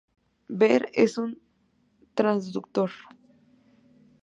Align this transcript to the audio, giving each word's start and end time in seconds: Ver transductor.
Ver 0.61 0.81
transductor. 2.17 2.89